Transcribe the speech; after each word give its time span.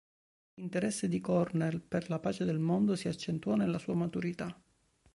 L'interesse 0.55 1.07
di 1.07 1.21
Cornell 1.21 1.79
per 1.87 2.09
la 2.09 2.17
pace 2.17 2.43
nel 2.43 2.57
mondo 2.57 2.95
si 2.95 3.07
accentuò 3.07 3.53
nella 3.53 3.77
sua 3.77 3.93
maturità. 3.93 4.59